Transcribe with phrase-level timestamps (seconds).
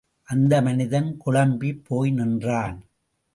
[0.27, 2.77] அந்த மனிதன் குழம்பிப் போய் நின்றான்.